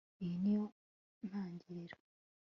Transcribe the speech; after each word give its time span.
Iyi 0.23 0.35
niyo 0.41 0.65
ntangiriro 1.27 1.95